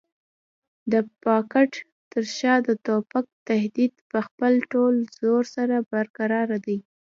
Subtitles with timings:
[0.91, 1.71] د پاټک
[2.11, 6.77] تر شا د توپک تهدید په خپل ټول زور سره برقراره دی.